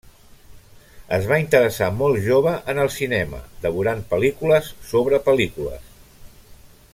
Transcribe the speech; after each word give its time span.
Es 1.17 1.27
va 1.31 1.37
interessar 1.41 1.89
molt 1.99 2.21
jove 2.27 2.53
en 2.73 2.81
el 2.85 2.89
cinema, 2.95 3.43
devorant 3.67 4.01
pel·lícules 4.15 4.71
sobre 4.93 5.21
pel·lícules. 5.29 5.85